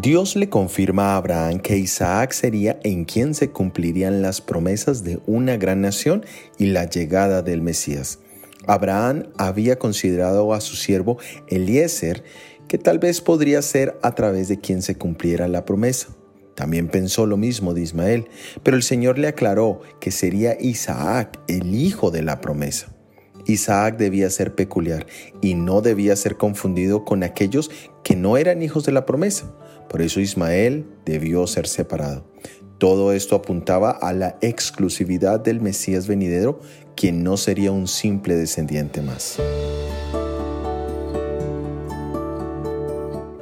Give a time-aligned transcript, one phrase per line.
[0.00, 5.18] Dios le confirma a Abraham que Isaac sería en quien se cumplirían las promesas de
[5.26, 6.24] una gran nación
[6.56, 8.20] y la llegada del Mesías.
[8.66, 11.18] Abraham había considerado a su siervo
[11.48, 12.22] Eliezer
[12.68, 16.08] que tal vez podría ser a través de quien se cumpliera la promesa.
[16.54, 18.28] También pensó lo mismo de Ismael,
[18.62, 22.97] pero el Señor le aclaró que sería Isaac el hijo de la promesa.
[23.48, 25.06] Isaac debía ser peculiar
[25.40, 27.70] y no debía ser confundido con aquellos
[28.04, 29.50] que no eran hijos de la promesa.
[29.88, 32.24] Por eso Ismael debió ser separado.
[32.76, 36.60] Todo esto apuntaba a la exclusividad del Mesías venidero,
[36.94, 39.38] quien no sería un simple descendiente más.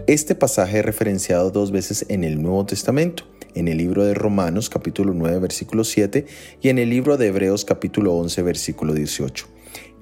[0.06, 3.24] Este pasaje es referenciado dos veces en el Nuevo Testamento,
[3.56, 6.26] en el libro de Romanos capítulo 9 versículo 7
[6.62, 9.55] y en el libro de Hebreos capítulo 11 versículo 18.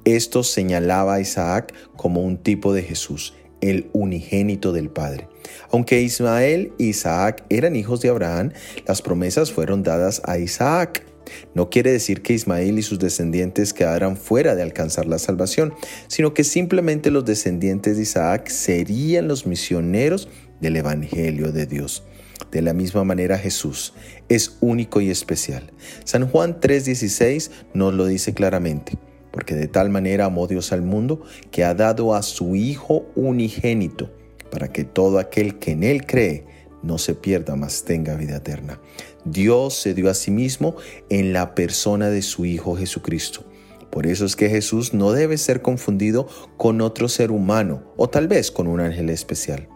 [0.05, 5.29] Esto señalaba a Isaac como un tipo de Jesús, el unigénito del Padre.
[5.71, 8.53] Aunque Ismael e Isaac eran hijos de Abraham,
[8.87, 11.07] las promesas fueron dadas a Isaac.
[11.55, 15.73] No quiere decir que Ismael y sus descendientes quedaran fuera de alcanzar la salvación,
[16.07, 20.29] sino que simplemente los descendientes de Isaac serían los misioneros
[20.61, 22.05] del Evangelio de Dios.
[22.53, 23.95] De la misma manera Jesús
[24.29, 25.73] es único y especial.
[26.05, 28.99] San Juan 3:16 nos lo dice claramente
[29.35, 34.09] porque de tal manera amó Dios al mundo que ha dado a su Hijo unigénito,
[34.49, 36.47] para que todo aquel que en Él cree
[36.85, 38.81] no se pierda, mas tenga vida eterna.
[39.25, 40.77] Dios se dio a sí mismo
[41.09, 43.45] en la persona de su Hijo Jesucristo.
[43.91, 48.29] Por eso es que Jesús no debe ser confundido con otro ser humano o tal
[48.29, 49.69] vez con un ángel especial.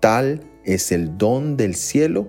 [0.00, 2.26] Tal es el don del cielo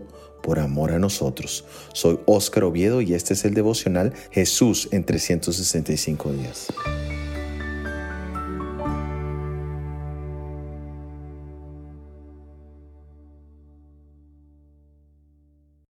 [0.47, 1.65] por amor a nosotros.
[1.91, 6.67] Soy Óscar Oviedo y este es el devocional Jesús en 365 días.